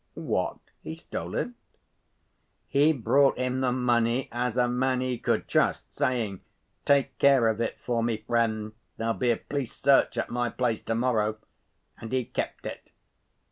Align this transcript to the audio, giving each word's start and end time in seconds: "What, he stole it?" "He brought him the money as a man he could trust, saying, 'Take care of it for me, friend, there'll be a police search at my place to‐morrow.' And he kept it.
"What, 0.15 0.57
he 0.81 0.95
stole 0.95 1.35
it?" 1.35 1.51
"He 2.67 2.91
brought 2.91 3.37
him 3.37 3.61
the 3.61 3.71
money 3.71 4.29
as 4.31 4.57
a 4.57 4.67
man 4.67 4.99
he 5.01 5.19
could 5.19 5.47
trust, 5.47 5.93
saying, 5.93 6.41
'Take 6.85 7.15
care 7.19 7.47
of 7.47 7.61
it 7.61 7.77
for 7.77 8.01
me, 8.01 8.17
friend, 8.17 8.73
there'll 8.97 9.13
be 9.13 9.29
a 9.29 9.37
police 9.37 9.73
search 9.75 10.17
at 10.17 10.31
my 10.31 10.49
place 10.49 10.81
to‐morrow.' 10.81 11.37
And 11.99 12.11
he 12.11 12.25
kept 12.25 12.65
it. 12.65 12.89